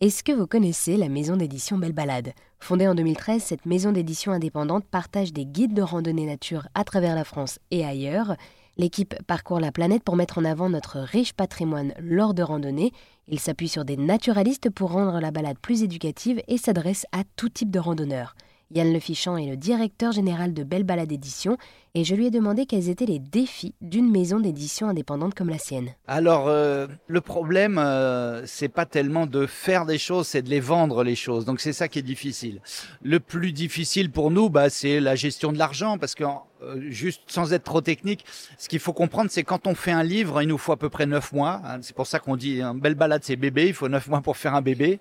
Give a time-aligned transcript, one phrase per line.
[0.00, 4.32] Est-ce que vous connaissez la maison d'édition Belle Balade Fondée en 2013, cette maison d'édition
[4.32, 8.34] indépendante partage des guides de randonnée nature à travers la France et ailleurs.
[8.76, 12.90] L'équipe parcourt la planète pour mettre en avant notre riche patrimoine lors de randonnées.
[13.28, 17.48] Il s'appuie sur des naturalistes pour rendre la balade plus éducative et s'adresse à tout
[17.48, 18.34] type de randonneurs.
[18.72, 21.56] Yann Lefichamp est le directeur général de Belle Balade Édition
[21.96, 25.58] et je lui ai demandé quels étaient les défis d'une maison d'édition indépendante comme la
[25.58, 25.90] sienne.
[26.08, 30.58] Alors, euh, le problème, euh, c'est pas tellement de faire des choses, c'est de les
[30.58, 31.44] vendre les choses.
[31.44, 32.60] Donc, c'est ça qui est difficile.
[33.02, 36.24] Le plus difficile pour nous, bah, c'est la gestion de l'argent parce que
[36.64, 38.24] euh, juste sans être trop technique,
[38.58, 40.88] ce qu'il faut comprendre, c'est quand on fait un livre, il nous faut à peu
[40.88, 41.60] près neuf mois.
[41.64, 41.78] Hein.
[41.82, 43.68] c'est pour ça qu'on dit une belle balade, c'est bébé.
[43.68, 44.98] Il faut neuf mois pour faire un bébé.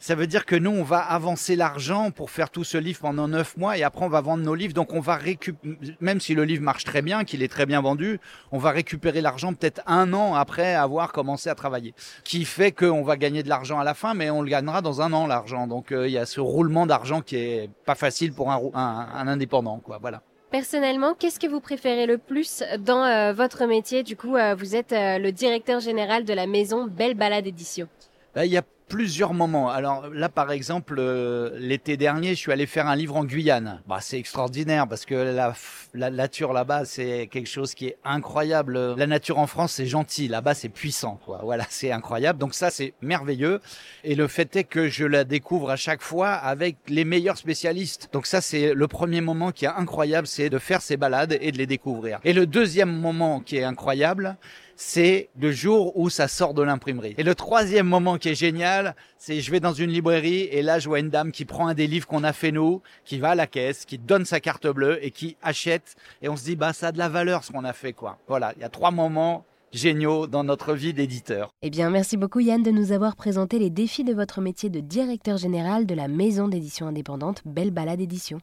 [0.00, 3.28] Ça veut dire que nous, on va avancer l'argent pour faire tout ce livre pendant
[3.28, 4.74] neuf mois et après on va vendre nos livres.
[4.74, 7.80] Donc on va récupérer, même si le livre marche très bien, qu'il est très bien
[7.80, 8.20] vendu,
[8.52, 11.94] on va récupérer l'argent peut-être un an après avoir commencé à travailler.
[12.24, 15.00] Qui fait qu'on va gagner de l'argent à la fin, mais on le gagnera dans
[15.00, 15.66] un an l'argent.
[15.66, 19.28] Donc euh, il y a ce roulement d'argent qui est pas facile pour un, un,
[19.28, 19.98] indépendant, quoi.
[20.00, 20.22] Voilà.
[20.50, 24.02] Personnellement, qu'est-ce que vous préférez le plus dans euh, votre métier?
[24.02, 27.88] Du coup, euh, vous êtes le directeur général de la maison Belle Balade Édition.
[28.34, 29.70] Ben, il y a plusieurs moments.
[29.70, 33.80] Alors là, par exemple, euh, l'été dernier, je suis allé faire un livre en Guyane.
[33.86, 35.54] Bah, c'est extraordinaire parce que la,
[35.94, 38.94] la nature là-bas, c'est quelque chose qui est incroyable.
[38.94, 40.28] La nature en France, c'est gentil.
[40.28, 41.18] Là-bas, c'est puissant.
[41.24, 41.40] Quoi.
[41.42, 42.38] Voilà, c'est incroyable.
[42.38, 43.60] Donc ça, c'est merveilleux.
[44.04, 48.08] Et le fait est que je la découvre à chaque fois avec les meilleurs spécialistes.
[48.12, 51.52] Donc ça, c'est le premier moment qui est incroyable, c'est de faire ces balades et
[51.52, 52.20] de les découvrir.
[52.24, 54.36] Et le deuxième moment qui est incroyable,
[54.76, 57.14] c'est le jour où ça sort de l'imprimerie.
[57.18, 58.34] Et le troisième moment qui est
[59.18, 61.74] c'est je vais dans une librairie et là je vois une dame qui prend un
[61.74, 64.66] des livres qu'on a fait nous, qui va à la caisse, qui donne sa carte
[64.66, 67.52] bleue et qui achète et on se dit bah ça a de la valeur ce
[67.52, 68.18] qu'on a fait quoi.
[68.28, 69.44] Voilà, il y a trois moments
[69.74, 71.52] géniaux dans notre vie d'éditeur.
[71.62, 74.80] Eh bien, merci beaucoup Yann de nous avoir présenté les défis de votre métier de
[74.80, 78.38] directeur général de la maison d'édition indépendante Belle Balade Édition.